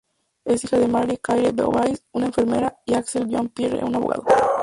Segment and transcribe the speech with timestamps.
[0.45, 4.25] Es hija de Marie-Claire Beauvais, una enfermera y Axel Jean Pierre, un abogado.